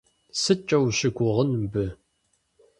[0.41, 1.85] СыткӀэ ущыгугъын мыбы?